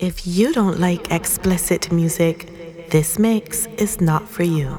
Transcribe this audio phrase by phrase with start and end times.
[0.00, 2.48] If you don't like explicit music,
[2.88, 4.78] this mix is not for you.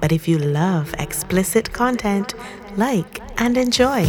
[0.00, 2.34] But if you love explicit content,
[2.76, 4.08] like and enjoy.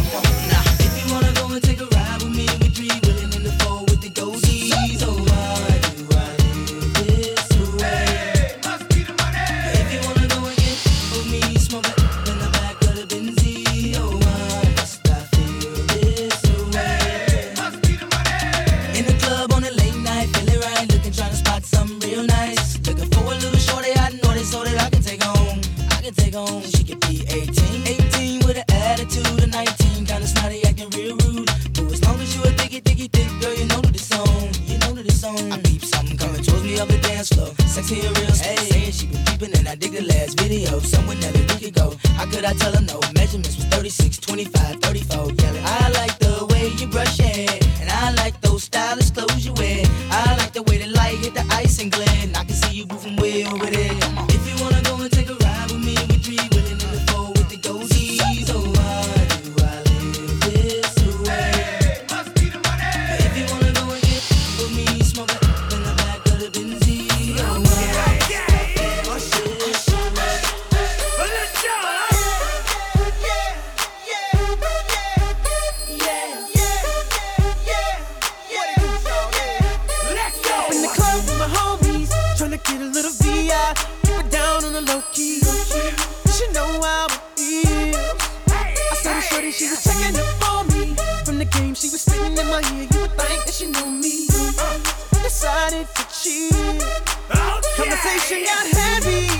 [98.28, 99.37] She got heavy.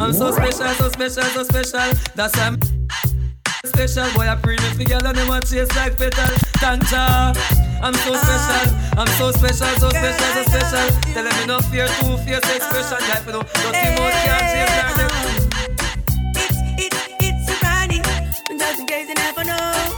[0.00, 0.68] I'm so special.
[0.74, 1.92] So special, so special.
[2.14, 2.56] That's a
[3.66, 6.24] special boy, I premium together, and them want chase like petal.
[6.62, 7.32] Thank ya.
[7.82, 8.22] I'm so ah.
[8.22, 11.00] special, I'm so special, so special, so special.
[11.12, 12.98] Tell them enough fear, two fierce expression.
[13.08, 15.10] Yeah, you know, don't more can't chase like them.
[16.34, 18.02] It's, it's, it's a Ronnie.
[18.58, 19.97] Just in case you never know.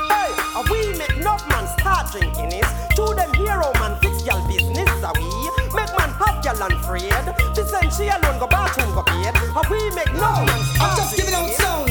[0.69, 2.67] We make enough man start drinking is.
[2.95, 4.89] To them hero man fix y'all business.
[5.03, 5.25] A we
[5.73, 7.11] make man pop y'all and afraid.
[7.55, 9.35] send and she alone go bathroom go bed.
[9.35, 11.90] A we make no man start I'm just giving out sound.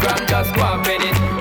[0.00, 1.31] Want no other love.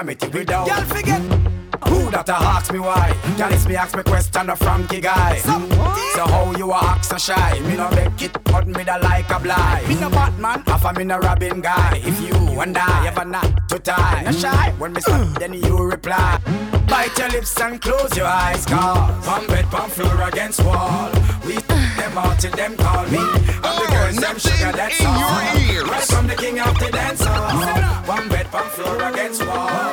[0.00, 0.66] Jam it without.
[0.66, 1.59] Gal, forget.
[1.88, 3.14] Who that a ask me why?
[3.38, 5.38] It's me ask me question a Frankie guy.
[5.38, 7.60] So how you a act so shy?
[7.60, 9.88] Me no make it, but me da like a blind.
[9.88, 10.62] Me no Batman.
[10.66, 12.00] Half a me no Robin guy.
[12.04, 14.72] If you and I ever not to tie, no shy.
[14.78, 16.40] When me stop, then you reply.
[16.88, 21.10] Bite your lips and close your eyes, cause One bed, one floor against wall.
[21.46, 23.18] We them out till them call me.
[23.62, 26.00] I'm the girls, them sugar, that's all.
[26.06, 28.06] from the king of the dance hall.
[28.06, 29.92] One bed, one floor against wall.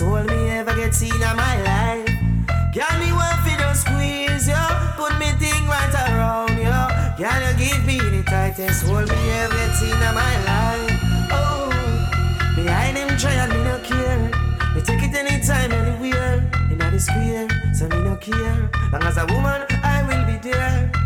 [0.00, 2.08] Hold me ever get seen in my life.
[2.74, 4.62] Girl, me want to just squeeze yo?
[4.96, 6.78] put me thing right around yo.
[7.16, 11.00] Girl, you give me the tightest hold me ever get seen in my life.
[11.32, 11.70] Oh,
[12.54, 14.30] behind them try and me no care.
[14.74, 18.70] Me take it anytime, anywhere, in the square, so me no care.
[18.92, 20.97] Long as a woman, I will be there.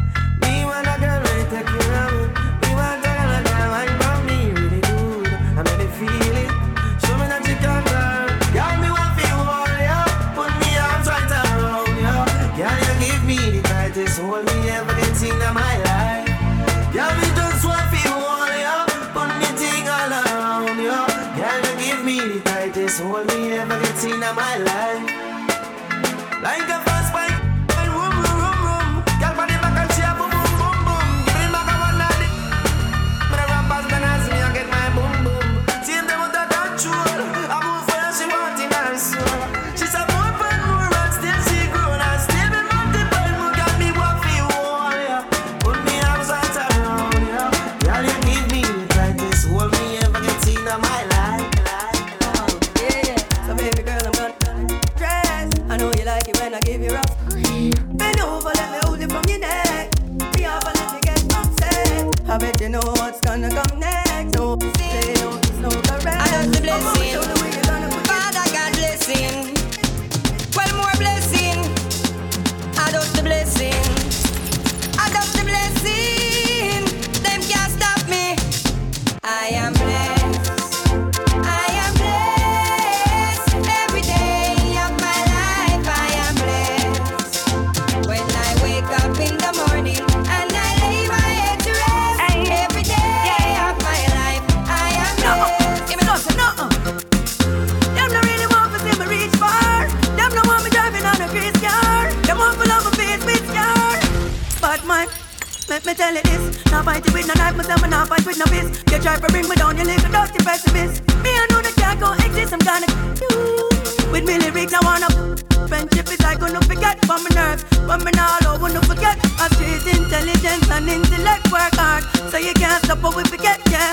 [115.82, 117.64] Friendship is like gonna forget from my nerves.
[117.88, 119.18] But me now all wanna forget.
[119.34, 122.04] I street intelligence and intellect work hard.
[122.30, 123.90] So you can't stop what we forget, yeah.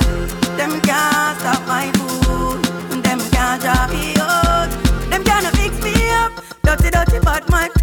[0.53, 2.62] Them can't stop my food.
[3.01, 4.69] Them can't drop me out.
[5.10, 6.31] Them can't mix me up.
[6.62, 7.74] Dirty, dirty bad man.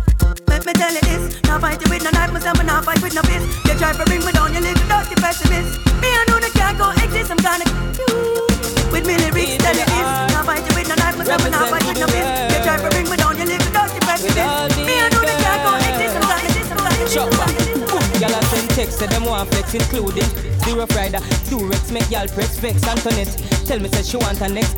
[0.46, 1.42] Let me tell you this.
[1.42, 3.42] Not fight you with no knife, myself, and not fight with no fist.
[3.66, 5.82] You try to bring me down, you little dirty pessimist.
[5.98, 7.66] Me, I know that can't go exist, I'm gonna
[7.98, 8.46] you.
[8.94, 10.08] With me lyrics, tell you this.
[10.30, 12.35] Not fight you with no knife, myself, and not fight with no fist.
[18.90, 20.28] Send say them want flex, including
[20.64, 21.18] Zero Friday,
[21.50, 24.76] Durex, make y'all press vex Antoinette, tell me say she want her next.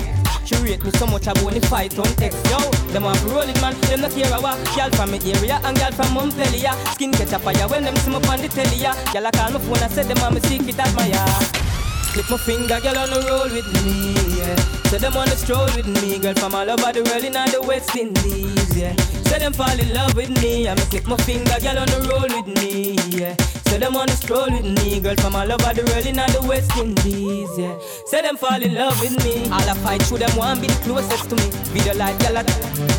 [0.49, 2.35] She rate me so much I wanna fight on X.
[2.49, 2.59] Yo,
[2.93, 5.77] them want roll it man, them not care a what Y'all from me area and
[5.77, 6.73] y'all from Montpellier.
[6.93, 9.51] Skin catch a fire when them see me on the telly ya Y'all a call
[9.53, 11.69] my phone and say them want me secret admire.
[12.17, 14.57] Click my finger, girl on the roll with me, yeah.
[14.89, 17.51] So them on the stroll with me, girl from all over the world in all
[17.51, 18.97] the West Indies, yeah.
[19.29, 22.09] So them fall in love with me, I me click my finger, girl on the
[22.09, 23.58] roll with me, yeah.
[23.69, 26.41] So them on the stroll with me, girl from all over the world in the
[26.49, 27.77] West Indies, yeah.
[28.07, 30.81] So them fall in love with me, all I fight through them want be the
[30.89, 31.53] closest to me.
[31.77, 32.49] Video like girl at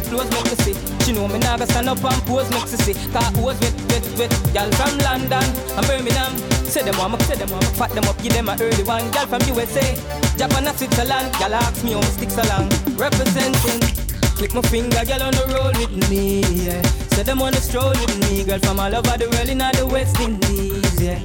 [0.06, 0.78] close make me see.
[1.02, 2.94] She know me go stand up and pose make me see.
[3.10, 6.38] Cause who's wet, wet, wet, girl from London and Birmingham.
[6.70, 8.86] Say them want me, say them want me, fat them up, give them a early
[8.86, 9.10] one.
[9.10, 9.98] Girl from USA,
[10.38, 11.34] Japan and Switzerland.
[11.42, 14.09] Girl ask me how me sticks along, representing.
[14.40, 15.44] Click my finger, girl on the
[15.78, 16.82] with me, yeah.
[17.24, 19.86] Them on the stroll with me, girl from all over the world in all the
[19.86, 21.20] West Indies, yeah.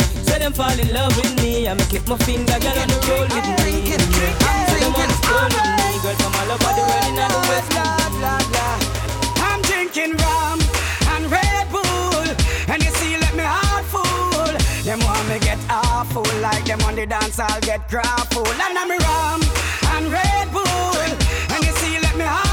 [0.44, 2.98] Them fall in love with me, I me click my finger, girl on the
[3.32, 3.94] with me.
[3.94, 4.34] Yeah.
[4.82, 5.88] them want to school with me.
[6.02, 7.70] Girls from all over the world in the west.
[9.40, 10.58] I'm drinking rum
[11.14, 12.26] and Red Bull,
[12.66, 14.52] and you see, let me heart full.
[14.82, 18.50] Them want me get awful, like them on the dance, I'll get grappled.
[18.52, 19.40] And I'm rum
[19.96, 21.08] and Red Bull,
[21.54, 22.43] and you see, let me full.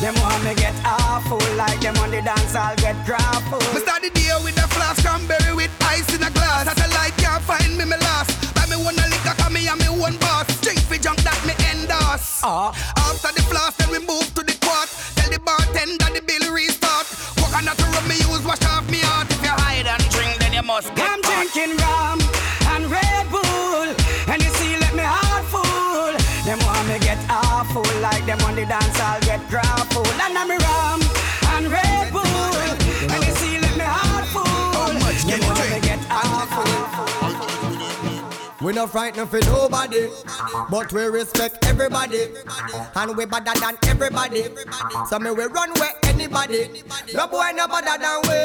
[0.00, 3.66] Them want me get awful, like them on the dance, I'll get grappled.
[3.74, 6.70] Me start the day with a flask cranberry with ice in a glass.
[6.70, 8.30] Satellite can't find me, me last.
[8.54, 10.46] Buy me one a liquor, cause me and me one boss.
[10.60, 12.46] Drink for junk that me endorse.
[12.46, 12.70] Ah.
[13.10, 14.86] After the flask, then we move to the quart.
[15.18, 17.10] Tell the bartender the bill restart.
[17.34, 19.26] Coconut rum me use, wash off me heart.
[19.34, 21.50] If you hide and drink, then you must get I'm caught.
[21.50, 22.22] drinking rum
[27.78, 30.06] awful, like them on the dance, I'll get grappled.
[30.06, 31.00] And I'm rum
[31.54, 34.44] and Red Bull, and you see, let me heart full.
[35.28, 36.64] Them you want me get awful.
[38.60, 40.08] We no frightened for nobody,
[40.68, 42.34] but we respect everybody,
[42.96, 44.44] and we better than everybody.
[45.08, 46.82] So me we run where anybody.
[47.14, 48.38] No boy no better than we.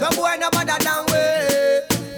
[0.00, 1.22] No boy no better than we.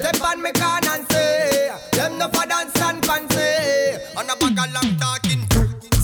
[0.00, 3.97] Step on me can and say, them no for dance and fancy.
[4.16, 5.24] On a bag of long do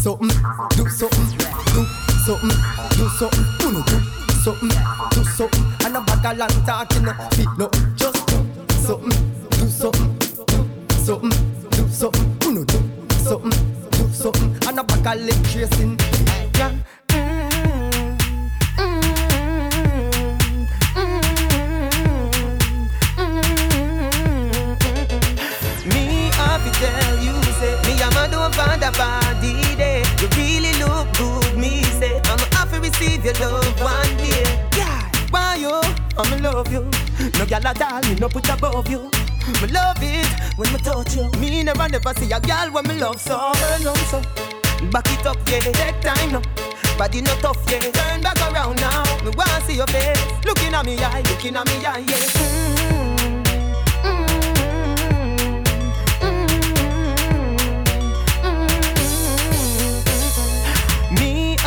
[0.02, 0.28] something,
[0.76, 1.84] do something, do
[2.24, 2.56] something,
[2.96, 3.98] do something, Uno do
[4.42, 4.72] something,
[5.10, 5.64] do something.
[5.84, 8.36] And a bag of long talking, feet no, just do
[8.80, 9.10] something,
[9.50, 10.20] do something
[11.10, 11.30] something,
[11.70, 12.78] do something, uno do
[13.24, 13.50] something,
[13.90, 15.98] do something, and a bag of leg tracing.
[16.54, 16.72] Yeah.
[26.80, 28.82] Tell you, say Me I'm a don't find
[33.38, 34.42] your love one day.
[34.76, 35.80] Yeah, why you?
[36.18, 36.82] I'ma love you.
[37.38, 39.10] No girl at all, me no put above you.
[39.62, 41.30] Me love it when me touch you.
[41.38, 43.52] Me never never see a girl when me love so.
[43.54, 44.22] Turn on so.
[44.90, 46.42] Back it up, yeah, take time now.
[46.98, 47.80] Body no tough, yeah.
[47.80, 49.04] Turn back around now.
[49.24, 50.20] Me wanna see your face.
[50.44, 52.79] Looking at me eye, looking at me eye, yeah mm.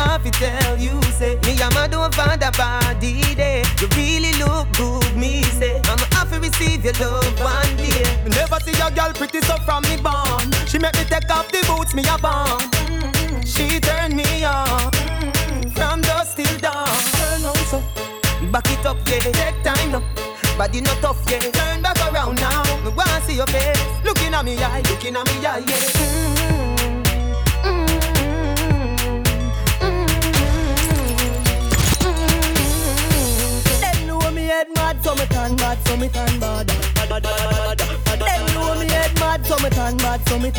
[0.04, 4.32] Have to tell you, say Me am a don't find a body day You really
[4.38, 5.80] look good, me say.
[5.86, 8.04] I'm happy to receive your love one day.
[8.22, 10.52] Me never see a girl pretty so from me born.
[10.68, 12.60] She make me take off the boots me a born.
[13.44, 14.90] She turn me on
[15.72, 16.86] From dusk till dawn.
[17.18, 17.82] Turn on so
[18.52, 20.02] Back it up, yeah Take time now.
[20.58, 22.62] Body not tough, yeah Turn back around now.
[22.84, 23.80] Me wanna see your face.
[24.04, 26.33] Looking at me eye Looking at me eye, yeah mm.
[40.24, 40.50] Come eh,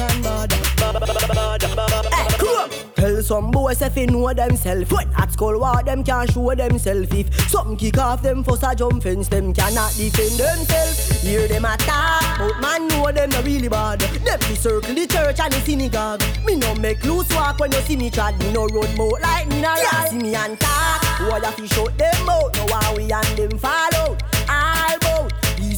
[2.95, 4.91] Tell some boys if they know themself.
[4.91, 7.13] When at school, what them can't show themself.
[7.13, 11.21] If something kick off them, first a jump fence, them cannot defend themselves.
[11.21, 13.99] Hear them attack, but man know them not really bad.
[13.99, 16.23] Them be circle the church and the synagogue.
[16.45, 18.39] Me no make loose walk when you see me trad.
[18.39, 20.07] Me no road more like me no ride.
[20.09, 22.55] See me and talk, boy I fi shut them out.
[22.55, 24.15] Now how we and them fall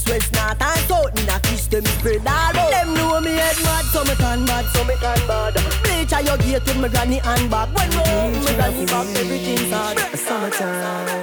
[0.09, 1.13] west, north and south.
[1.15, 2.71] Me nah fish them spread all out.
[2.71, 5.53] Them know me head mad, so me turn bad, so me turn bad.
[5.83, 7.69] Bleach a your gate with me granny and back.
[7.75, 9.97] When round me granny back, everything's hard.
[10.17, 11.17] Summertime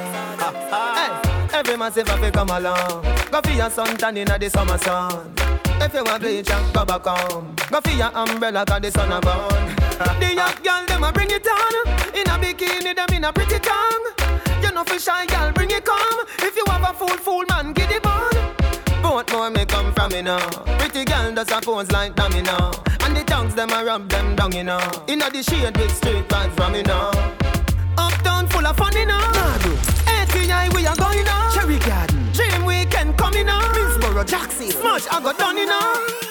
[0.97, 5.33] Hey, every man say fi come along Go for your suntan inna the summer sun
[5.81, 9.21] If you want bleach go back home Go for your umbrella cause the sun a
[9.21, 9.77] burn
[10.21, 13.59] The young girl them a bring it on In a bikini them in a pretty
[13.59, 14.07] tongue
[14.63, 17.73] You know fi shy girl bring it come If you have a fool fool man
[17.73, 18.54] get it on
[19.15, 20.45] Both more me come from me now
[20.77, 24.35] Pretty girl does a pose like dummy now And the tongues them a rub them
[24.35, 27.13] down you know Inna the shade with straight vibes from me now
[27.97, 29.21] Uptown full of fun, you know.
[30.09, 31.55] ATI, we are going on.
[31.55, 32.33] Cherry Garden.
[32.33, 33.63] Dream Weekend coming on.
[33.63, 34.73] Minsboro, Jackson.
[34.73, 36.24] Smush, I got done, you know.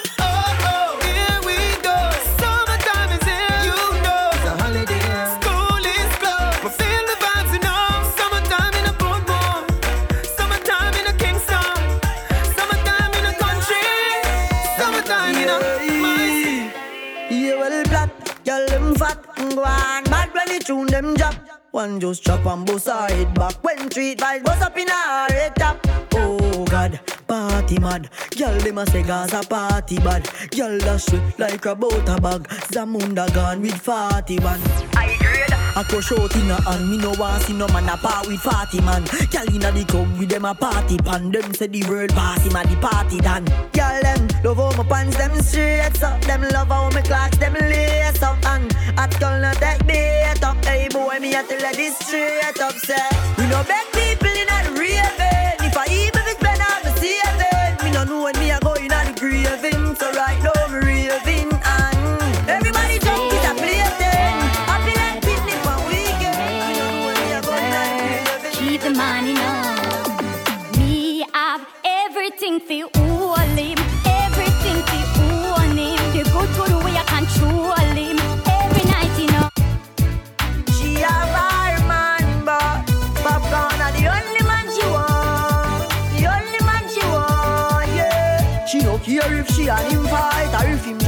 [21.83, 25.27] One just chop and bust her head back when treat vibes bust up in her
[25.27, 25.85] head top.
[26.13, 30.23] Oh God, party mad, girl them a say Gaza party bad.
[30.51, 32.47] Girl sweet like a butter bag.
[32.71, 34.61] Zamunda gone with 41.
[34.95, 37.97] I grade, I crush out in a hand, me no want see no man a
[37.97, 39.03] part with party man.
[39.31, 41.31] Girl inna the club with them a party pan.
[41.31, 43.45] Them say the world party man the party done.
[43.73, 46.21] Girl them love how my pants them straight up.
[46.21, 48.37] Them love how my clocks them lace up.
[48.45, 50.63] And at girl not take bait up.
[50.63, 53.09] Hey boy me a tell this straight up say.
[53.39, 55.57] We no beg people inna the raving.
[55.65, 57.83] If I even it's better I'm saving.
[57.83, 59.95] Me no know when me a go inna the graving.
[59.95, 60.52] So right now
[89.65, 90.99] care if she and him fight or if him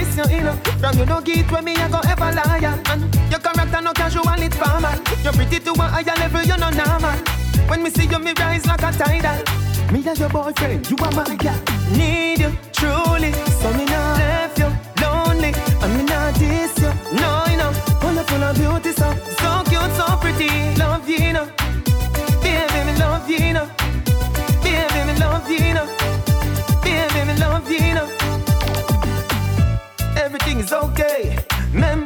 [0.00, 0.56] diss you, you know.
[0.80, 2.76] From you no get with me, I go ever loyal.
[2.90, 4.96] And your character no casual, it's formal.
[5.22, 7.16] You're pretty to a higher level, you're not normal.
[7.68, 9.38] When me see you, me rise like a tidal.
[9.92, 11.60] Me and your boyfriend, you are my girl.
[11.96, 14.70] Need you truly, so me not left you
[15.02, 15.52] lonely.
[15.82, 17.72] And me not diss you, no, you know.
[18.00, 19.08] Full of beauty, so
[19.40, 20.50] so cute, so pretty.
[20.76, 21.59] Love you, you know.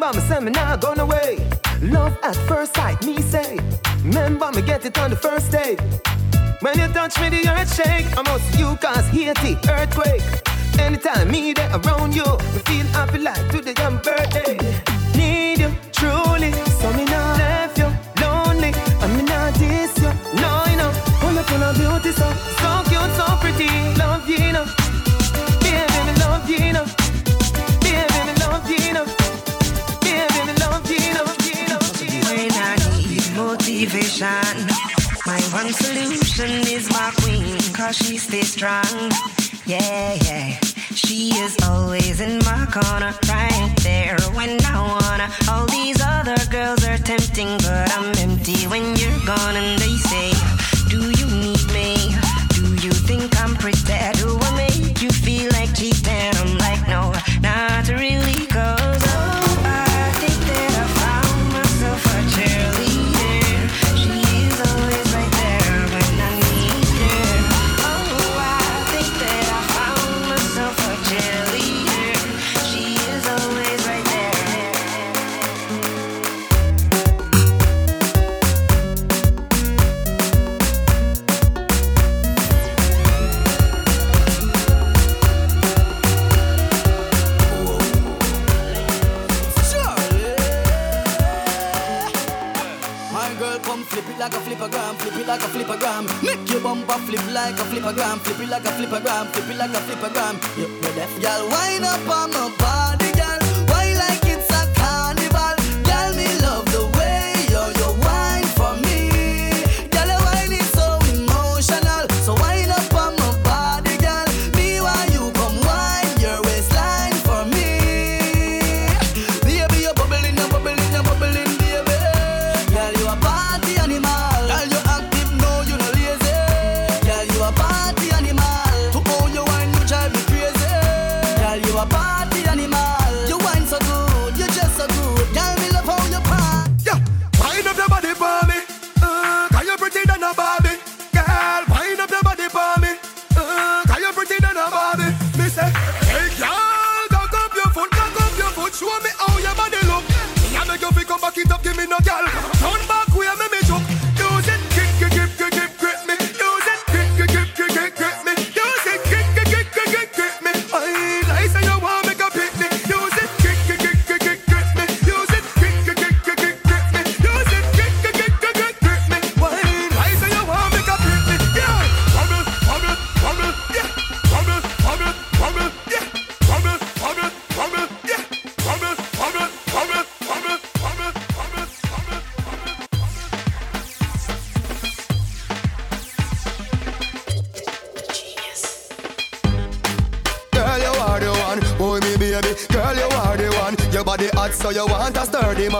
[0.04, 1.38] Remember me say me not gone away.
[1.80, 3.58] Love at first sight, me say.
[4.04, 5.76] Remember me get it on the first day.
[6.60, 8.06] When you touch me, the earth shake.
[8.18, 10.22] I'm out to you cause Haiti, earthquake.
[10.78, 14.58] Anytime me there around you, me feel happy like today I'm birthday.
[15.16, 16.52] Need you truly,
[36.34, 38.84] solution is my queen, cause she stays strong.
[39.66, 40.58] Yeah, yeah.
[40.94, 45.28] She is always in my corner, right there when I wanna.
[45.48, 45.66] All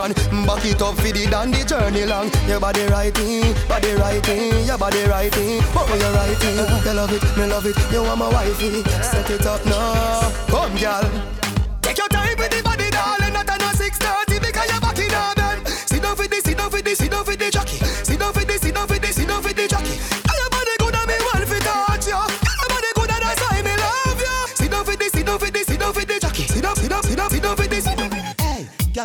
[0.07, 0.45] man.
[0.45, 2.29] Back it up for the down journey long.
[2.47, 5.59] Your body righty, body righty, your body righty.
[5.75, 6.87] Oh, you righty.
[6.87, 7.77] You love it, me love it.
[7.91, 8.83] You want my wifey.
[9.01, 10.31] Set it up now.
[10.47, 11.03] Come, girl.
[11.81, 13.33] Take your time with the body, darling.
[13.33, 15.34] Not a no six thirty because you're back in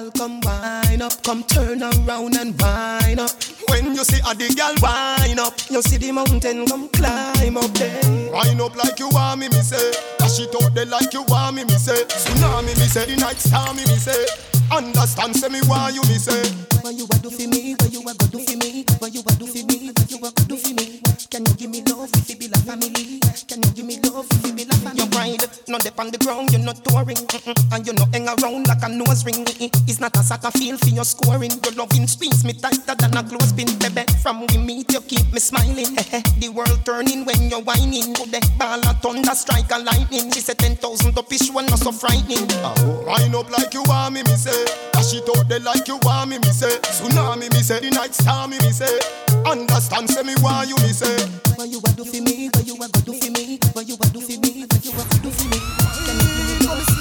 [0.09, 3.31] Come wind up, come turn around and wind up.
[3.69, 7.71] When you see a the girl wind up, you see the mountain come climb up
[7.75, 8.01] there.
[8.33, 9.93] Wind up like you want me, me say.
[10.19, 12.05] Dash it out there like you want me, me say.
[12.05, 13.05] Tsunami, me say.
[13.13, 14.25] The night star, me, me say.
[14.73, 16.49] Understand, say me why you, me say.
[16.81, 17.75] What you a do for me?
[17.77, 18.85] What you a go do for me?
[18.99, 19.93] What you a do for me?
[19.93, 21.01] What you a go do for me?
[21.29, 23.21] Can you give me love if it be like family?
[23.49, 25.03] Can you give me love it be like family?
[25.03, 27.75] You ride, not dip on the ground, you're not touring, mm-mm.
[27.75, 29.45] and you're not hang around like a nose ring.
[29.45, 29.71] mm-mm.
[29.89, 31.51] It's not a soccer field for your scoring.
[31.65, 34.05] Your loving squeeze me tighter than a clothespin, baby.
[34.23, 35.99] From we meet, you keep me smiling.
[35.99, 36.23] Eh, eh.
[36.39, 38.15] the world turning when you're whining.
[38.15, 40.31] Put the ball a thunder, strike a lightning.
[40.33, 42.47] She said ten thousand up each one, not so frightening.
[42.63, 44.65] Oh, wind up like you want me, me say.
[44.93, 46.77] Dash it out there like you want me, me say.
[46.87, 47.81] Tsunami, me say.
[47.81, 48.99] The night star, me, me say.
[49.47, 51.17] Understand, say me why you, me say.
[51.57, 52.49] What you a do for me?
[52.55, 53.30] What you a go do for me?
[53.31, 54.67] What you a do for me?
[54.67, 55.59] What you a do for me?
[55.95, 56.99] See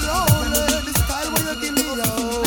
[0.94, 2.46] style when you give me love.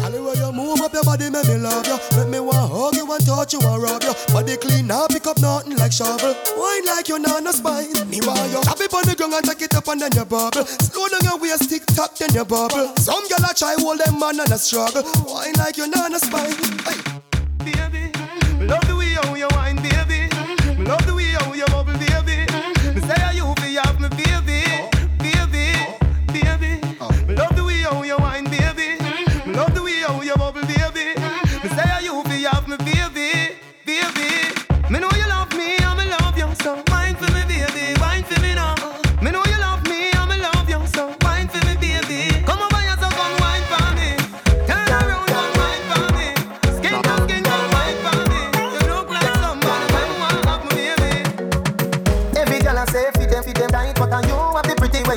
[0.00, 1.98] All the you move up your body, make me love you.
[2.16, 4.14] Make me want hug you and touch you and rub you.
[4.32, 6.34] Body pick up nothing like shovel.
[6.56, 7.08] Wine like.
[8.06, 8.60] Me want you.
[8.80, 10.64] It on the ground and take it up and then you bubble.
[10.64, 12.94] Slow down your waist, then you bubble.
[12.96, 15.02] Some gyal a try hold them man and a struggle.
[15.26, 16.54] Wine like you not no spine.
[16.86, 17.19] Hey.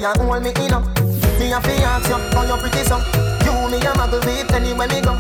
[0.03, 0.83] You hold me in up.
[1.39, 2.97] Me a fi ask you, how you pretty so?
[3.47, 5.13] You me a muggle with anywhere me go.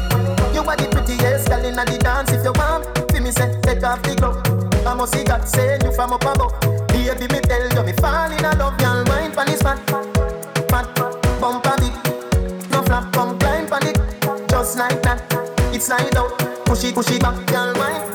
[0.53, 2.31] You are the prettiest girl inna the dance.
[2.31, 4.43] If you want, fi me say take off the glove.
[4.85, 6.59] I must see God send you from up above.
[6.89, 9.03] Baby, me tell you, me fall in love, girl.
[9.07, 9.79] Wine pon this fat,
[10.69, 10.87] fat,
[11.39, 11.95] bump a bit.
[12.71, 13.97] No flap, come climb pon it,
[14.49, 15.21] just like that.
[15.73, 17.73] It's slide out, push it, push it back, girl.
[17.75, 18.12] Wine,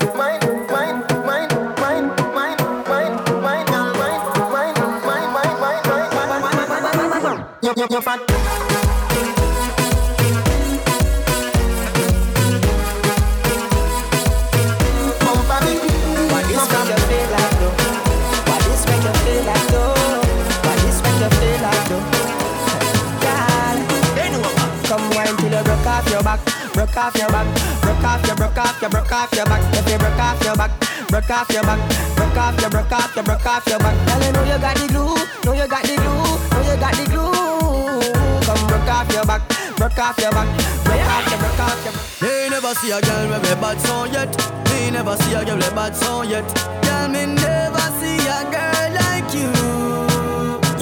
[25.49, 26.41] till you broke off your back,
[26.73, 27.47] broke off your back,
[27.81, 29.75] broke off your, broke off your, broke off your back.
[29.75, 30.71] If you broke off your back,
[31.09, 31.81] broke off your back,
[32.17, 33.97] broke off your, broke off your, broke off your back.
[34.07, 37.05] Girl, you know you got the glue, know you got the glue, you got the
[37.09, 38.13] glue.
[38.45, 39.43] Come broke off your back,
[39.77, 40.49] broke off your back,
[40.85, 41.95] broke off your, broke off your.
[42.29, 44.31] Me never see a girl with a bad song yet.
[44.71, 46.45] Me never see a girl with a bad song yet.
[46.83, 49.51] Girl, me never see a girl like you.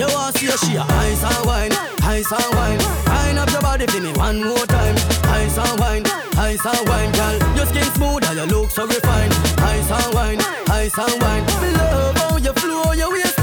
[0.01, 1.73] You want see she a ice and wine,
[2.03, 2.81] ice and wine.
[3.07, 4.97] Wine up your body for me one more time.
[5.39, 6.05] Ice and wine,
[6.37, 7.37] ice and wine, girl.
[7.57, 9.33] Your skin smooth and your look so refined.
[9.59, 11.45] Ice and wine, ice and wine.
[11.63, 13.36] Me love how you flow your waistline.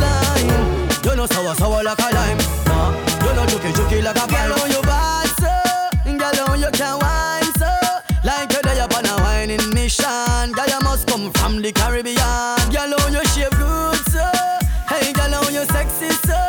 [1.03, 2.37] You know sour sour like a lime.
[2.65, 2.91] Nah,
[3.25, 5.51] you know juky juky like a girl on your bad so.
[6.17, 7.69] Girl on you can wine so.
[8.23, 10.51] Like you're there upon a whining mission.
[10.53, 12.71] Girl you must come from the Caribbean.
[12.71, 14.25] Girl on you shape good so.
[14.87, 16.39] Hey girl on you sexy so.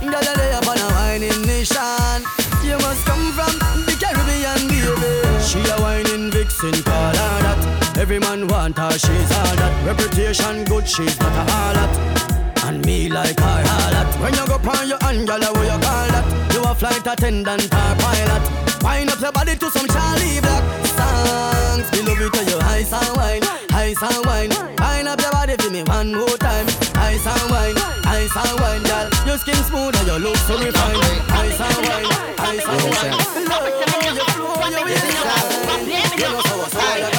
[0.00, 2.22] Girl you there upon a whining mission.
[2.62, 3.54] You must come from
[3.86, 5.42] the Caribbean, baby.
[5.42, 7.98] She a whining vixen, call her that.
[7.98, 9.86] Every man want her, she's all that.
[9.86, 12.35] Reputation good, she's not a harlot.
[12.66, 14.08] And me like her harlot.
[14.20, 16.26] When you go on your hand, girl, what you call that?
[16.52, 18.42] You a flight attendant or pilot.
[18.82, 20.64] Wind up your body to some Charlie Black
[20.98, 21.86] songs.
[21.94, 24.50] Me love it to you, ice and wine, ice and wine.
[24.82, 26.66] Wind up your body for me one more time.
[26.98, 29.06] Ice and wine, ice and wine, girl.
[29.26, 30.98] Your skin smooth and your look so refined.
[31.38, 32.06] Ice and wine,
[32.50, 33.14] ice and wine.
[33.46, 35.86] Love you flow, you waistline.
[36.18, 37.15] You know so what's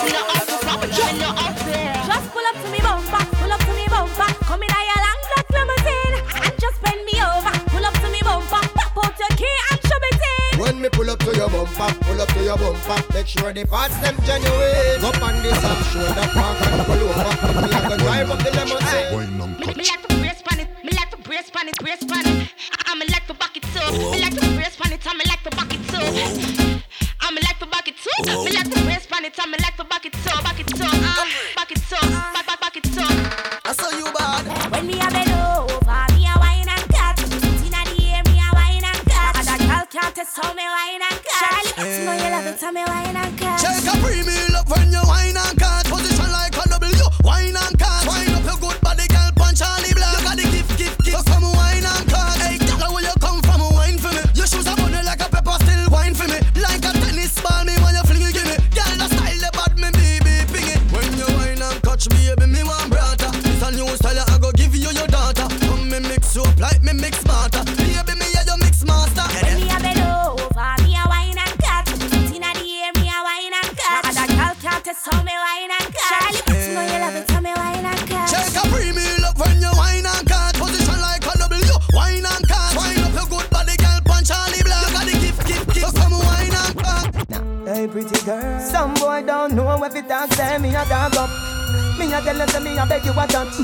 [10.89, 13.13] bumper, pull up to your bumper.
[13.13, 15.03] Make sure the parts them genuine.
[15.03, 17.33] Up on this and shoulder park and pull over.
[17.61, 19.37] Me a go drive up the limousine.
[19.59, 22.25] Me, me like to brace pan it, me like to brace pan it, brace pan
[22.25, 22.49] it.
[22.71, 23.93] I, I'm like to back it up.
[24.11, 26.03] Me like to brace pan it, I'm like to back it up.
[27.21, 27.95] I'm like to back it
[28.29, 28.45] up.
[28.45, 30.93] Me like to brace pan it, I'm like to back it up, back it up,
[30.93, 33.65] uh, back it up, back back back it up.
[33.65, 34.71] I saw you bad.
[34.71, 35.26] When me a
[40.37, 41.75] girl can't test how me wine and cut.
[41.75, 43.59] Charlie, you know you love it, how me wine and cut.
[43.59, 44.76] Shake a premium up
[91.13, 91.29] a up.
[91.97, 93.59] Me a tell you, say me a beg you a touch.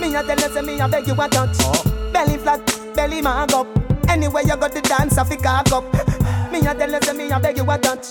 [0.00, 1.58] Me a tell you, say me a beg you a touch.
[2.12, 3.66] Belly flat, belly mag up.
[4.08, 5.84] Anywhere you got the dance, I fi cock up.
[6.52, 8.06] Me a tell you, say me a beg you a touch.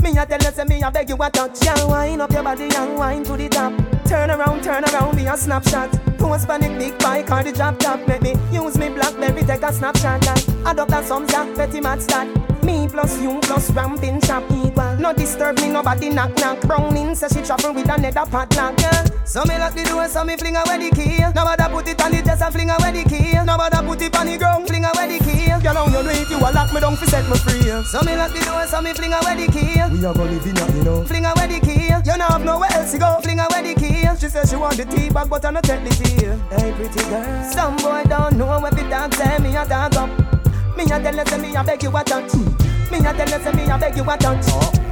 [0.00, 1.60] Me a tell you, say me a beg you a touch.
[1.60, 3.72] Girl, wind up your body and wind to the top.
[4.06, 5.90] Turn around, turn around, be a snapshot.
[6.18, 8.06] Post panic big bike or the drop top.
[8.08, 10.20] Make me use me blackberry, take a snapshot.
[10.22, 12.28] That adopt a some jack, petty mad stat.
[12.66, 14.96] Me plus you plus ramping chop equal.
[14.96, 16.60] No disturb me, nobody knock knock.
[16.62, 18.74] Browning says she travel with another padlock.
[18.80, 19.04] Yeah.
[19.24, 21.18] So me lock the door, so me fling away the key.
[21.32, 23.38] Nobody put it on the chest and fling away the key.
[23.44, 25.46] Nobody put it on the ground, fling away the key.
[25.62, 26.28] Girl, how you know it?
[26.28, 27.70] You a lock me down fi set me free.
[27.86, 29.78] So me lock the door, so me fling away the key.
[29.94, 31.04] We a go live in you know.
[31.04, 31.94] Fling away the key.
[32.02, 33.20] You know have nowhere else to go.
[33.22, 34.02] Fling away the key.
[34.18, 36.34] She says she want the tea bag, but I no take the tea.
[36.50, 37.46] Hey, pretty girl.
[37.46, 39.38] Some boy don't know what the dog say.
[39.38, 40.35] Me a dog up.
[40.76, 42.32] Me a tell you say me a beg you a touch.
[42.32, 42.92] Hmm.
[42.92, 44.46] Me a tell you say me a beg you a touch.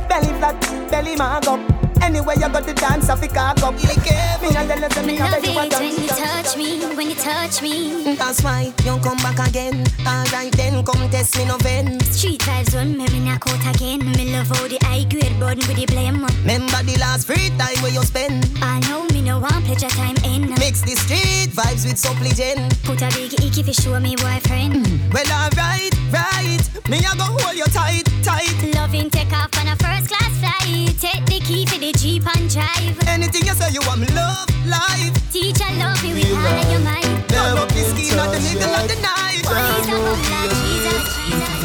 [0.08, 1.60] Belly flat, belly mag up.
[2.02, 3.74] Anywhere you got the dance, I fi cock up.
[3.74, 6.18] Me a tell you say me Me a beg you a it when you touch.
[6.18, 8.02] touch me, when you touch me.
[8.04, 8.14] Hmm.
[8.16, 9.84] That's why you come back again.
[10.06, 12.00] Alright then, come test me no ven.
[12.00, 14.00] Street vibes when me, me knock out again.
[14.12, 16.24] Me love all the high grade burden with the blame.
[16.42, 18.48] Remember the last free time where you spend.
[18.62, 20.50] I know me no want pleasure time in.
[20.60, 22.76] Mix the street vibes with supplicant.
[22.84, 24.84] Put a big icky fi show me boyfriend.
[24.84, 25.12] Mm.
[25.12, 26.60] Well, alright, right.
[26.88, 28.52] Me a go hold you tight, tight.
[28.74, 30.92] Loving take off on a first class flight.
[31.00, 33.08] Take the key for the Jeep and drive.
[33.08, 35.14] Anything you say, you want me love life.
[35.32, 37.28] Teacher love you with all of your mind.
[37.28, 39.40] Turn up the scheme at the middle of the night.
[39.40, 41.64] Please don't come like Jesus, Jesus,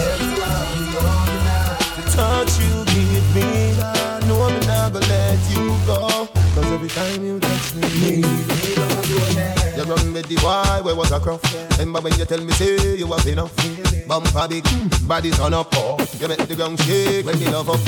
[1.98, 5.69] The touch you give me, I know I'm not gonna let you go.
[5.69, 5.69] Cause
[6.72, 11.42] every time you touch me, you run with the boy where was a crop.
[11.78, 13.56] Remember when you tell me say you have enough.
[14.08, 14.66] Bumper big,
[15.08, 15.72] body turn up.
[16.20, 17.80] You make the ground shake when you love up.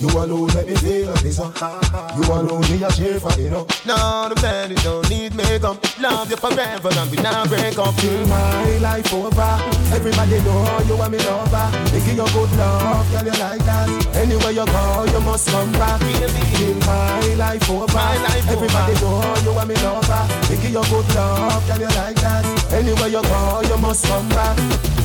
[0.00, 1.40] You alone let me feel this.
[1.40, 1.50] uh.
[2.14, 3.66] You alone me a for you know.
[3.86, 5.80] No, the man you don't need makeup.
[5.98, 7.94] Love you forever and we not break up.
[7.96, 9.58] Till my life over.
[9.94, 11.66] Everybody know you want me lover.
[11.90, 13.88] They give you good love, girl you like that.
[14.16, 15.98] Anywhere you go, you must come back.
[16.00, 17.94] Till my life over.
[17.94, 20.22] My life Everybody know you want me lover.
[20.52, 21.23] They give you good love,
[21.66, 22.44] girl you like that.
[22.72, 25.03] Anywhere you go, you must come back.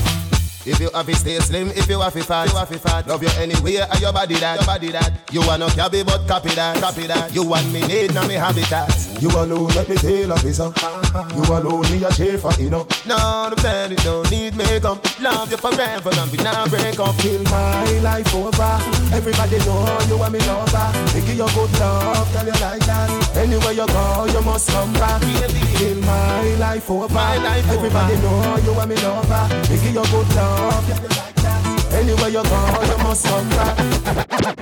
[0.69, 3.07] If you have to stay slim, if you have to fat, you have to fat.
[3.07, 5.11] Love you anywhere, and your body that, your body that.
[5.31, 7.33] You want no cabby, but copy that, copy that.
[7.33, 8.93] You want me need, now me habitat.
[9.19, 10.71] You alone let me feel a visa.
[11.35, 12.85] You alone me a chair for you know.
[13.07, 15.01] No, the it don't need makeup.
[15.19, 17.15] Love you forever, and we not break up.
[17.17, 18.77] Till my life over.
[19.11, 20.87] Everybody know you want me lover.
[21.13, 23.09] They give you good love, tell you like that.
[23.37, 25.21] Anywhere you go, you must come back.
[25.79, 27.13] Till my life over.
[27.13, 29.47] My life Everybody know you want me lover.
[29.67, 30.58] They give you good love.
[31.93, 33.49] Anywhere you go, you must come.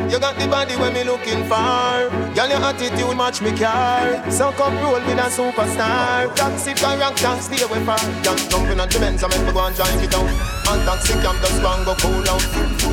[0.10, 2.10] You got the body when me looking for.
[2.34, 4.32] Girl, your attitude match me car.
[4.32, 6.34] So come roll with a superstar.
[6.36, 7.98] Toxic character, stay away far.
[8.24, 10.57] Just jumping at the Benz, I make me go and drive it out.
[10.68, 12.44] And toxic, I'm just go and go cool out.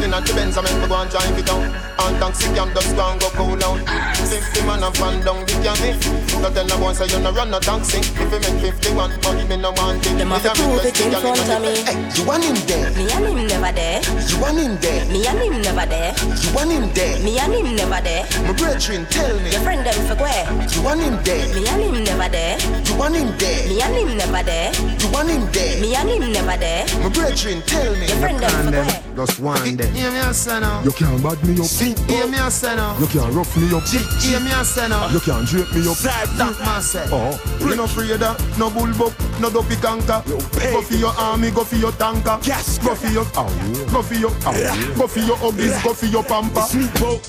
[0.04, 1.64] At the Benz, I make me go and drive it out.
[1.64, 3.82] And toxic, I'm just go and go cool out.
[4.30, 5.98] 50 man and fan down the cabin.
[6.38, 7.98] Don't tell no one say you no run no taxi.
[7.98, 10.14] If you make 51, but me no want it.
[10.14, 11.82] Them have to prove it in front of me.
[11.82, 12.94] Hey, you want him there?
[12.94, 13.98] Me and him never there.
[14.06, 15.02] You want him there?
[15.10, 16.14] Me and him never there.
[16.14, 17.18] You want him there?
[17.26, 18.22] Me and him never there.
[18.46, 19.50] My brethren, tell me.
[19.50, 20.46] Your friend them for where?
[20.70, 21.42] You want him there?
[21.50, 22.54] Me and him never there.
[22.86, 23.66] You want him there?
[23.66, 24.70] Me and him never there.
[24.78, 25.80] You want him there?
[25.82, 26.86] Me and him never there.
[27.02, 28.06] My brethren, tell me.
[28.06, 29.16] Your friend them, them.
[29.16, 29.94] Just one them.
[29.94, 30.82] Hear me a say now.
[30.82, 31.70] You can't bad me up.
[32.08, 32.98] Hear me a say now.
[32.98, 33.86] You can't rough me up.
[33.88, 35.08] Hear me a say now.
[35.08, 35.96] You can't drape me up.
[35.98, 37.08] That man said.
[37.12, 40.22] Oh, you no afraid of no bull buck, no dopey canker.
[40.26, 42.38] Go for your army, go for your tanker.
[42.42, 43.48] Yes, go for your, oh,
[43.92, 46.62] go for your, oh, go for your hobbies, go for your pamper.
[46.62, 47.22] Sneak boat,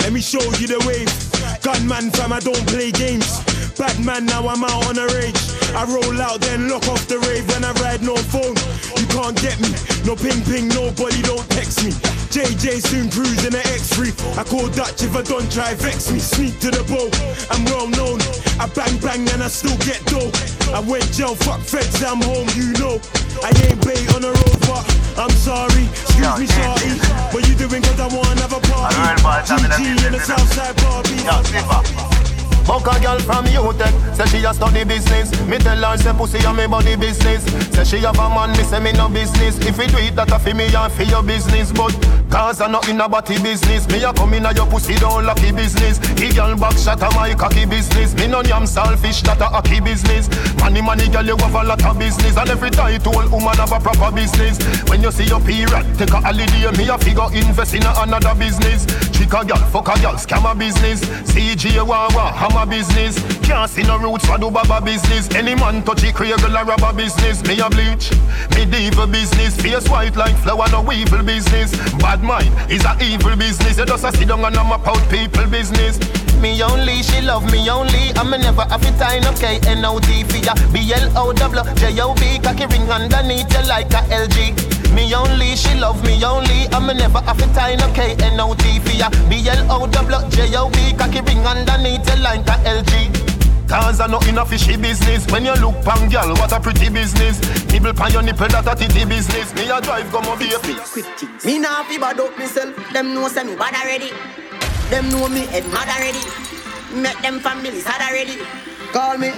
[0.00, 1.08] let me show you the wave.
[1.62, 3.44] Gunman fam, I don't play games.
[3.78, 5.38] Bad man, now I'm out on a rage.
[5.70, 8.56] I roll out, then lock off the rave when I ride no phone.
[8.98, 9.70] You can't get me,
[10.04, 11.92] no ping ping, nobody don't text me.
[12.28, 14.12] JJ soon cruising an X3.
[14.36, 16.18] I call Dutch if I don't try vex me.
[16.18, 17.12] Sneak to the boat,
[17.50, 18.20] I'm well known.
[18.60, 20.34] I bang bang and I still get dope.
[20.74, 23.00] I went jail, fuck feds, I'm home, you know.
[23.42, 24.84] I ain't bait on the road, but
[25.16, 25.88] I'm sorry.
[25.88, 26.92] Excuse me, shorty.
[27.32, 27.82] What you doing?
[27.82, 28.96] Cause I wanna have a party.
[29.78, 32.17] GG in the Southside Barbie.
[32.68, 34.12] Fuck a girl from UTech, eh?
[34.12, 35.32] say she a study business.
[35.48, 37.42] Me tell her say pussy a me body business.
[37.72, 39.56] Say she have a man, me say me no business.
[39.64, 41.72] If you do it, that a fi me and fi your business.
[41.72, 41.96] But
[42.28, 43.88] cause I not in a body business.
[43.88, 45.96] Me a come in a your pussy don't lucky business.
[45.96, 48.12] The girl back shot a my cocky business.
[48.14, 50.28] Me no yam selfish, that a hockey business.
[50.60, 52.36] Money, money, girl, you have a lot of business.
[52.36, 54.60] And every title woman have a proper business.
[54.92, 56.68] When you see your period, take a holiday.
[56.76, 58.84] Me a figure invest in a another business.
[59.16, 61.00] Chick a girl, fuck a girl, scam a business.
[61.32, 63.16] CG Wawa, hammer a business.
[63.46, 65.30] Can't see no roots for do baba business.
[65.34, 67.42] Any man touch it, cradle a rubber business.
[67.44, 68.10] Me a bleach,
[68.50, 69.56] medieval business.
[69.60, 71.72] Face white like flower, no evil business.
[71.98, 73.78] Bad mind is a evil business.
[73.78, 75.98] You just a sit down and I'm out people business.
[76.40, 78.12] Me only, she love me only.
[78.14, 79.58] I'm never have it time, okay?
[79.66, 80.54] N-O-T for ya.
[80.72, 84.94] B-L-O-W, J-O-B, cocky ring underneath you like a LG.
[84.94, 86.68] Me only, she love me only.
[86.72, 88.14] I'm never have it time, okay?
[88.22, 89.10] N-O-T for ya.
[89.28, 93.68] B-L-O-W, J-O-B, cocky ring underneath you like a LG.
[93.68, 95.26] Cause I know in a fishy business.
[95.30, 97.40] When you look pan girl, what a pretty business.
[97.72, 99.54] Nibble pan your nipple, that a titty business.
[99.54, 100.58] Me a drive, come over here.
[101.44, 102.74] Me nah fi bad up myself.
[102.92, 104.10] Them know say me bad already.
[104.88, 106.24] Them know me head mad already.
[106.96, 108.40] Make them families sad already.
[108.92, 109.30] Call me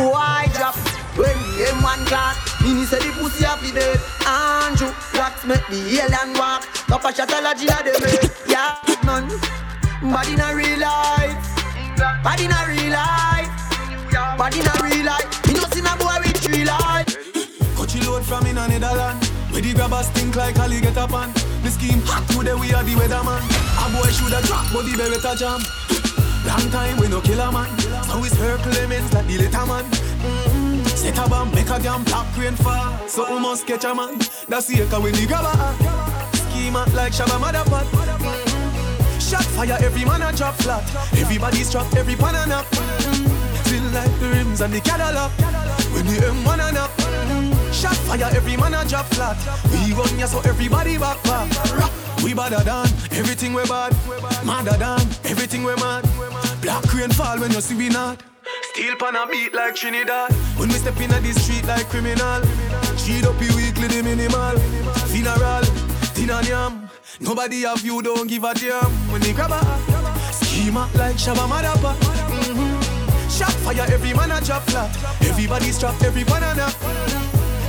[0.00, 0.76] boy drop
[1.20, 2.40] when the M1 class.
[2.62, 4.00] Mini say the pussy happy dead.
[4.24, 6.64] Andrew wax make the alien walk.
[6.88, 8.00] Top a shot allergy a dem.
[8.48, 8.90] Yeah
[10.02, 11.49] man, in a real life.
[12.00, 13.52] In a real life.
[14.56, 15.46] In a real life.
[15.46, 17.06] Me no see a boy with three life.
[17.76, 19.22] Coachy load from in a Netherland.
[19.52, 21.30] Where the grabbers think like Ali get up on.
[21.62, 23.44] The scheme hot today we are the weatherman.
[23.76, 25.60] A boy shoulda drop but the beretta jam.
[26.48, 27.68] Long time we no kill a man.
[28.08, 29.84] So it's her Clemens like the little man.
[29.84, 30.84] Mm-hmm.
[30.96, 32.96] Set a bomb, make a damn black rain fall.
[33.08, 34.18] So we must catch a man.
[34.48, 35.52] That's the echo when the grabber
[36.32, 38.49] Scheme Schema like Shabba Motherpot.
[39.30, 40.82] Shot fire, every man a drop flat.
[41.16, 42.66] Everybody's trapped, every pan a knock.
[42.66, 43.62] Mm-hmm.
[43.62, 45.30] Still like the rims and the Cadillac.
[45.94, 46.90] When the M1 a knock.
[46.90, 47.70] Mm-hmm.
[47.70, 49.38] Shot fire, every man a drop flat.
[49.70, 51.46] We run ya so everybody back back.
[52.24, 53.94] We badder than everything we bad.
[54.44, 56.02] Madder than everything we mad.
[56.60, 58.20] Black rain fall when you see we not.
[58.74, 60.32] Steel pan a beat like Trinidad.
[60.58, 62.42] When we step in the street like criminal.
[62.98, 64.58] Cheat up weekly the minimal.
[65.06, 65.62] Funeral,
[66.20, 66.88] dinner yam.
[67.20, 68.92] Nobody of you don't give a damn.
[69.10, 69.60] When they grab a
[70.32, 71.94] schema like Shabba Madapa.
[71.94, 73.28] Mm-hmm.
[73.28, 74.90] Shot fire, every man a drop flat.
[75.22, 76.68] Everybody's trapped, every banana.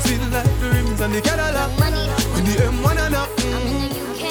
[0.02, 1.80] Still like the rims and the Cadillac.
[1.80, 3.30] When the M1 and up.
[3.40, 3.52] In
[3.88, 4.24] the UK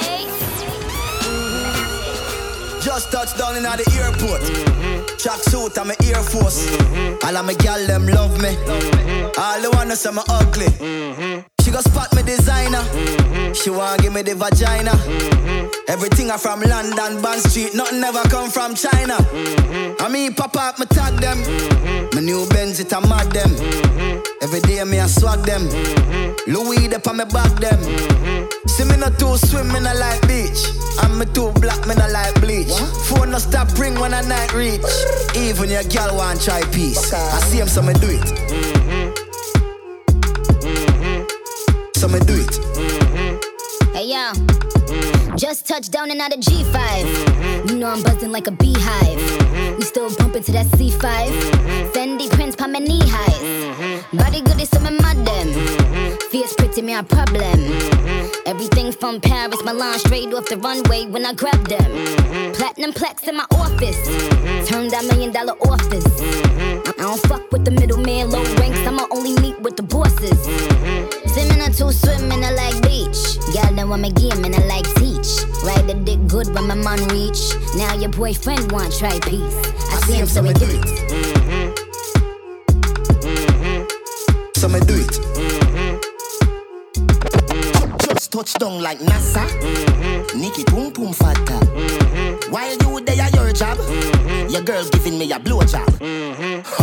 [1.41, 2.81] mm-hmm.
[2.81, 4.41] just touched down in the airport.
[4.41, 5.17] Mm-hmm.
[5.17, 6.69] Track suit, I'm a Air Force.
[6.69, 7.25] Mm-hmm.
[7.25, 8.55] All of my gal them love me.
[9.37, 10.67] All the wanna say me ugly.
[11.61, 12.83] She go spot me designer.
[13.53, 14.91] She want give me the vagina.
[15.87, 17.75] Everything I from London, Bond Street.
[17.75, 19.17] Nothing ever come from China.
[19.99, 21.37] I mean, pop up, me tag them.
[22.13, 23.51] My new Benz, it a mad them.
[24.41, 25.69] Every day me I swag them.
[26.47, 27.79] Louis, they on me back them.
[28.67, 30.65] See me not too swim, me not like beach.
[31.03, 32.73] And me too black, me not like bleach.
[33.05, 34.81] Phone no stop ring when I night reach.
[35.35, 37.13] Even your girl want try peace.
[37.13, 38.90] I see him, so me do it.
[42.01, 42.49] So me do it.
[42.49, 43.93] Mm-hmm.
[43.93, 44.33] Hey yo,
[45.37, 46.73] just touched down and out of G5.
[46.73, 47.69] Mm-hmm.
[47.69, 49.19] You know I'm buzzing like a beehive.
[49.19, 49.77] Mm-hmm.
[49.77, 50.97] We still bumping to that C5.
[50.97, 51.91] Mm-hmm.
[51.91, 54.03] Fendi prints pa my knee highs.
[54.13, 56.17] Body good is some of my them.
[56.31, 57.59] Fierce pretty me a problem.
[58.47, 62.53] Everything from Paris, Milan, straight off the runway when I grab them.
[62.55, 64.01] Platinum plaques in my office.
[64.67, 66.09] Turn that million dollar office.
[66.17, 68.79] I don't fuck with the middleman, low ranks.
[68.87, 71.20] I'ma only meet with the bosses.
[71.33, 73.39] Swimming or two swimming, I like beach.
[73.53, 75.43] Girl, then want me game and I like teach.
[75.63, 77.55] Ride the dick good when my man reach.
[77.75, 79.55] Now your boyfriend want try peace.
[79.91, 80.85] I, see him, so we do it.
[84.57, 85.21] So me do it.
[88.31, 89.45] touchdown like NASA.
[89.45, 90.39] Mm-hmm.
[90.39, 91.41] Nikki Pum Pum Fata.
[91.41, 92.51] Mm-hmm.
[92.51, 94.49] While you there, your job, mm-hmm.
[94.49, 95.85] your girl giving me a blowjob.
[95.99, 96.80] Mm-hmm.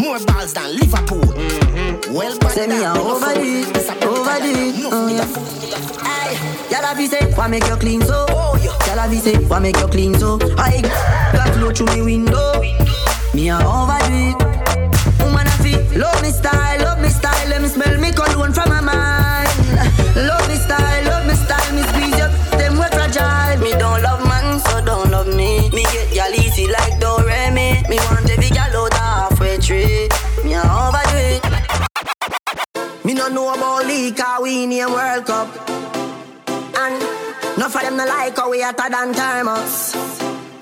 [0.00, 1.20] More balls than Liverpool.
[1.20, 2.14] Mm-hmm.
[2.14, 3.68] Well, but me a overdo it,
[4.02, 4.88] overdo it.
[4.88, 5.28] Oh yeah.
[6.00, 8.24] Aye, y'all have say, why make you clean so?
[8.30, 8.56] Oh.
[8.86, 10.38] Y'all have say, why make you clean so?
[10.56, 10.80] I
[11.34, 12.62] got flow through me window.
[13.34, 14.40] Me a overdo it.
[15.20, 17.48] Woman I feel love me style, love me style.
[17.50, 19.50] Let me smell me cologne from my mind.
[20.16, 21.74] Love me style, love me style.
[21.76, 23.60] Me squeeze you, them we fragile.
[23.60, 25.68] Me don't love man, so don't love me.
[25.76, 27.86] Me get y'all easy like Doremi.
[27.90, 28.29] Me want
[33.04, 35.48] Me no know about league, cause we in a World Cup.
[36.76, 37.00] And
[37.58, 39.94] no for them no like how we hotter than thermos.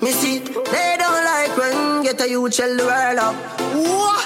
[0.01, 3.35] Me see, they don't like when get a youth shell the world up.
[3.75, 4.23] What?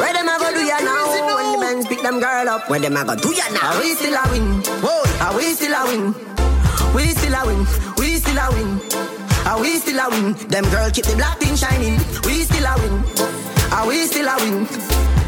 [0.00, 1.06] Where them a go do ya now?
[1.36, 2.68] When the men pick them girl up.
[2.68, 3.74] Where them a go do ya now?
[3.74, 4.62] Are we still a win?
[4.82, 6.14] Whoa, are we still a win?
[6.94, 7.66] We still a win.
[7.98, 8.80] We still a win.
[9.46, 10.32] Are we still a win?
[10.48, 11.94] Them girl keep the black thing shining.
[12.26, 13.04] We still a win.
[13.72, 14.66] Are we still a win?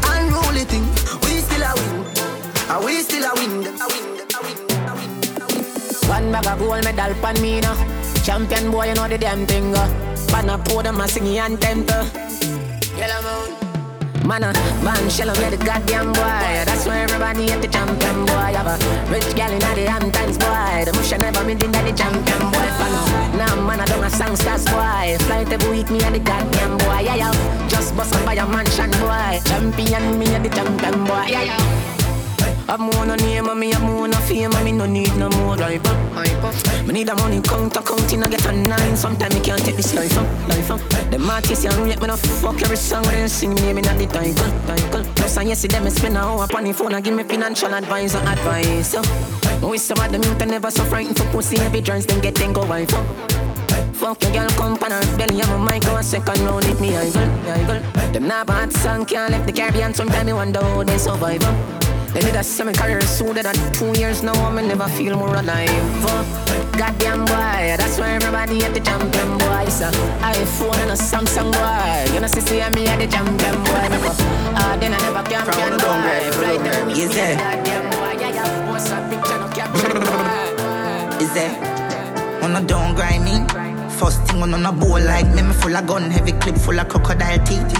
[0.03, 0.88] Unruly thing.
[2.69, 3.65] Are we still a win?
[3.65, 3.69] A.
[3.71, 3.97] A.
[4.29, 4.45] A.
[4.85, 6.07] A.
[6.07, 7.73] One bag of gold medal pan me now.
[8.23, 9.73] Champion boy, you know the damn thing.
[9.73, 9.89] Uh.
[10.27, 11.83] Pan a podium, a singing anthem.
[11.89, 12.05] Uh.
[12.95, 13.59] Yellow moon.
[14.27, 14.53] Man, uh,
[14.83, 16.61] man, shell me the goddamn boy.
[16.69, 18.53] That's why everybody at the champion boy.
[18.53, 18.77] Have a
[19.09, 20.85] rich gal in the Hamptons boy.
[20.85, 22.69] The bush never been in the champion boy.
[22.77, 22.93] Fan
[23.35, 25.17] Now, man, I don't a songsters boy.
[25.25, 27.01] Flight every week, me at the goddamn boy.
[27.01, 27.67] Yeah, yeah.
[27.67, 29.41] Just bust up by a mansion boy.
[29.49, 31.25] Champion, me at the champion boy.
[31.25, 31.98] Yeah, yeah.
[32.69, 35.27] Have more no name and me have more no fame and me no need no
[35.29, 36.85] more drive up.
[36.85, 38.95] Me need a money count counting I get a nine.
[38.95, 40.79] Sometimes me can't take this life up, life up.
[41.09, 43.85] Them artists and rate me no fuck every song when they sing me name in
[43.85, 45.03] the title, title.
[45.15, 47.73] Plus I yes see them spend a hour on the phone and give me financial
[47.73, 48.91] advice or advice.
[48.91, 49.01] So,
[49.67, 52.67] we of them youth never so frightened for pussy every chance then get then go
[52.67, 53.31] wife up.
[53.95, 56.79] Fuck your girl, come on her belly, I'm a mic, go a second round with
[56.79, 58.11] me, I girl, I girl.
[58.11, 61.41] Them not bad song, can't left the Caribbean, sometimes me wonder how they survive.
[61.41, 61.88] Uh.
[62.13, 65.69] They did a semi career sooner than two years now, I never feel more alive.
[66.03, 66.23] Uh,
[66.77, 69.65] goddamn boy, that's why everybody at the champion boy.
[69.69, 69.91] So,
[70.21, 72.13] iPhone and a Samsung boy.
[72.13, 73.85] You know, see, see me at the champion boy.
[73.93, 74.13] Never,
[74.57, 76.31] ah, then I never champion boy.
[76.37, 77.37] Flight never me, Is there?
[77.37, 78.19] goddamn boy.
[78.19, 81.23] Yeah, yeah, what's up, picture, no caption boy.
[81.23, 81.53] Is there?
[82.41, 83.37] Wanna don't grind me?
[83.99, 86.89] First thing on a bowl like me, me full of gun, heavy clip full of
[86.89, 87.71] crocodile teeth.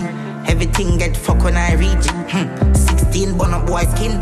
[0.48, 2.08] Everything get fuck when I reach.
[2.30, 2.89] Hmm.
[3.12, 4.22] 16 bun up boy skin.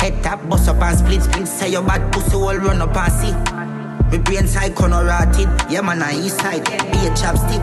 [0.00, 1.46] Head tap, bust up and split split.
[1.46, 3.34] Say your bad pussy all run up and see.
[4.10, 5.48] Me brain side corner rotted.
[5.70, 6.64] Yeah man, on east side.
[6.64, 7.60] Be a chapstick.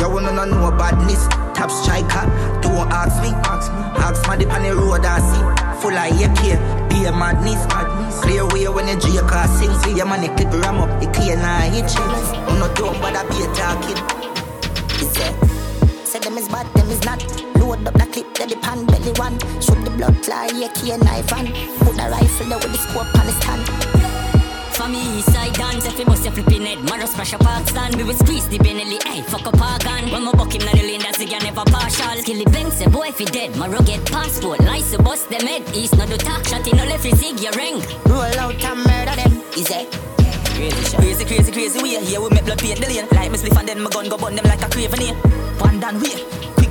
[0.00, 1.28] You wanna know badness.
[1.54, 2.26] Top striker.
[2.62, 3.30] Don't ask me.
[4.02, 5.42] Ask my dip on the road and see.
[5.80, 6.90] Full of AK.
[6.90, 7.62] Be a madness.
[8.22, 9.72] Clear way when the J car sing.
[9.82, 11.00] See your man, the clip ram up.
[11.00, 12.34] The clear now hit you.
[12.74, 14.00] Dumb, but I be a talking.
[16.04, 17.53] Say them is bad, them is not.
[17.74, 19.34] Load up the clip, that the pan belly one.
[19.58, 21.50] Shoot the blood fly, and knife and
[21.82, 23.66] put the rifle there with the scope on the stand.
[24.78, 27.96] For me, side dance, if you bust your flipping head, Maros pressure park stand.
[27.96, 30.06] We will squeeze the Benelli, hey, fuck up our gun.
[30.12, 32.14] When my buck him, na the lane, that's the never partial.
[32.22, 34.60] Skilly bang, say boy, if he dead, my rugged passport.
[34.60, 37.52] Lice, bust them head, east, no do talk, shot in, no left, his zig, your
[37.58, 37.82] ring.
[38.06, 39.90] Roll out and murder them, is it?
[40.54, 41.98] Crazy, crazy, crazy, crazy way.
[42.04, 43.08] Here we make blood paint the lane.
[43.10, 45.18] Like me spliff and then my gun go burn them like a craven here.
[45.58, 46.22] One down way,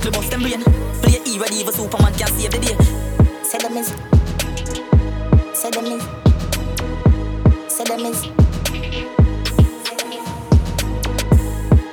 [0.04, 0.62] quickly bust them brain.
[1.02, 2.76] Play E ready, even Superman can save the day.
[3.44, 3.88] Say them is.
[5.58, 6.04] Say them is.
[7.72, 8.20] Say them is.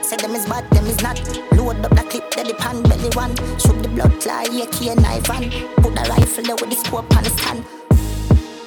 [0.03, 1.19] Say them is bad, them is not.
[1.53, 3.37] Load up the clip, that the pan belly one.
[3.59, 4.45] Shoot the blood fly,
[4.91, 7.80] and knife and put the rifle there with the scope the stand.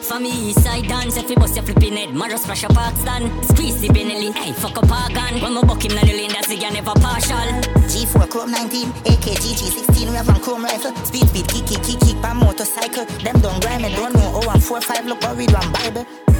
[0.03, 3.23] For me, side dance, if you bust your flipping head, Maros pressure park stand.
[3.45, 5.09] Squeeze the Benelli, hey, fuck up our.
[5.41, 7.37] When my buck him, na the lane, that's guy never partial.
[7.87, 10.93] G4 Chrome 19, AK GG 16, we have one Chrome rifle.
[11.05, 13.05] Speed, speed, kick, kick, kick, kick, by motorcycle.
[13.23, 14.31] Them don't grind me, don't know.
[14.35, 16.32] Oh, I'm 4 5, look, read one Bible.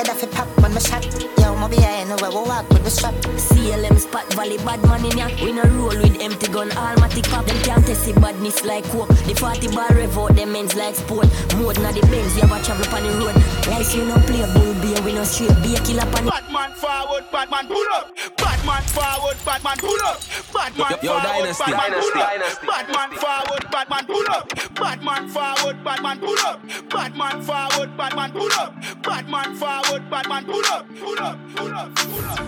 [0.00, 1.04] Head off a pop when my shot.
[1.36, 3.12] Yo, my behind, no, we walk with the strap.
[3.36, 5.28] CLM spot valley bad man in ya.
[5.44, 7.44] We no roll with empty gun, almatic pop.
[7.44, 9.08] Them can't test the badness like coke.
[9.28, 11.28] The 40 bar rev out them ends like sport.
[11.56, 13.36] More than the Benz, you have a travel on the road.
[13.68, 16.24] Like you no play bull beer, we no straight be a killer pan.
[16.24, 18.16] Batman forward, Batman pull up.
[18.40, 20.16] Batman forward, Batman pull up.
[20.48, 22.28] Batman Yo, yo, forward, Dynasty, Batman Dynasty, pull up.
[22.32, 24.44] Dynasty, Batman forward, Batman pull up.
[24.80, 26.58] Batman forward, Batman pull up.
[26.88, 28.72] Batman forward, Batman pull up.
[29.04, 30.86] Batman forward, Batman pull up.
[31.00, 32.40] Pull up, pull up, pull up.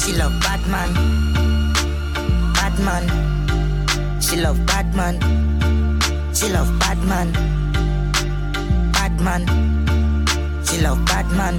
[0.00, 0.94] She love Batman.
[2.54, 3.04] Batman.
[4.20, 5.20] She love Batman.
[6.34, 7.52] She love Batman.
[9.22, 9.46] man.
[10.66, 11.58] She love bad man.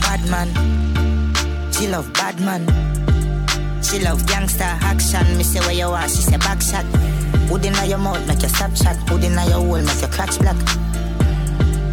[0.00, 0.48] Bad man.
[1.72, 2.62] She love bad man.
[3.82, 5.38] She love gangster action.
[5.38, 6.84] Me say where you are, she say back shot.
[7.48, 8.96] Hood inna your mouth, make your stop chat.
[9.08, 10.56] Hood inna your hole, make your clutch black.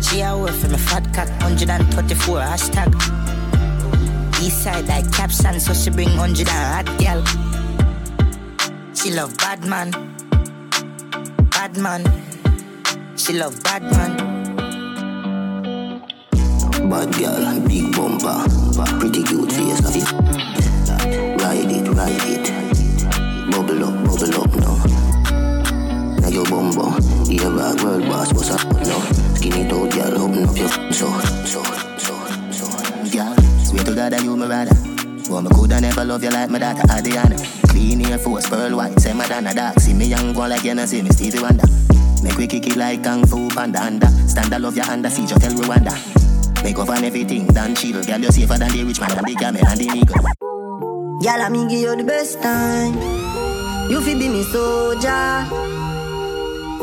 [0.01, 2.93] She a work for me fat cock, 134 hashtag.
[4.41, 7.23] East side like caption, so she bring 100 and hot girl.
[8.93, 9.91] She love bad man,
[11.51, 12.03] bad man.
[13.15, 14.17] She love bad man.
[16.89, 18.45] Bad girl, big bumper,
[18.99, 19.81] pretty cute face.
[21.41, 22.49] Ride it, ride it,
[23.51, 24.75] bubble up, bubble up now.
[26.19, 29.30] Now your bumbo, yeah, bad world boss, what's up now?
[29.41, 31.09] Skinny toe, girl, open up your so,
[31.49, 31.63] so,
[31.97, 32.13] so,
[32.53, 32.65] so.
[33.09, 33.33] Girl,
[33.65, 34.75] swear to God that you my rather.
[34.77, 37.35] Me coulda never love you like my daughter Adriana.
[37.65, 39.79] Clean Air Force, pearl white, say Madonna dark.
[39.79, 41.65] See me young one like you know, see me Stevie Wonder.
[42.21, 44.05] Make we kick it like Kung Fu Panda under.
[44.29, 45.97] Stand I love your under, see you tell Rwanda.
[46.63, 48.03] Make up on everything, done chill.
[48.03, 50.21] Girl, you safer than the rich man and the camel and the nigga.
[51.23, 52.93] Girl, I me give you the best time.
[53.89, 55.49] You fi be me soldier.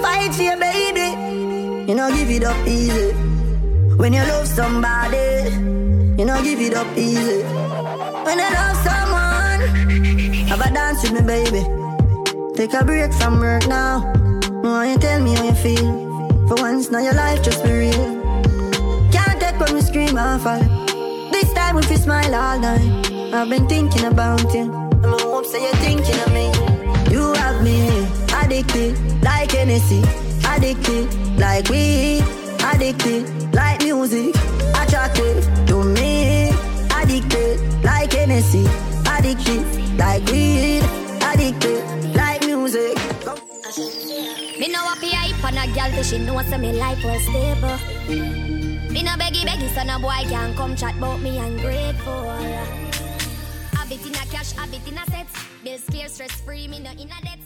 [0.03, 1.18] Fight for your baby.
[1.89, 3.13] You know give it up easy.
[3.97, 5.49] When you love somebody,
[6.19, 7.43] you know give it up easy.
[8.29, 9.61] When you love someone,
[10.49, 11.65] have a dance with me, baby.
[12.55, 14.01] Take a break from work now.
[14.61, 16.47] Why you tell me how you feel?
[16.47, 19.11] For once, now your life just be real.
[19.11, 20.61] Can't take when we scream and fall.
[21.33, 23.33] This time we fi smile all night.
[23.33, 24.71] I've been thinking about you.
[25.03, 26.53] I'm hope say you're thinking of me.
[27.11, 27.89] You have me
[28.37, 30.03] addicted like Hennessy,
[30.59, 31.07] addicted
[31.39, 32.25] like weed,
[32.65, 34.35] addicted like music,
[34.75, 35.39] attracted
[35.69, 36.51] to me,
[36.99, 38.67] addicted like Hennessy,
[39.07, 39.63] addicted
[39.97, 40.83] like weed,
[41.23, 41.81] addicted
[42.17, 42.99] like music.
[44.59, 47.79] Me know happy hype on a gal, 'cause she know say me life was stable.
[48.93, 52.35] Me no beggy beggy, so no boy can come chat about me ungrateful.
[53.77, 55.29] Habit in a cash, habit in a set.
[55.63, 57.39] Bills clear, stress free, me no in a debt.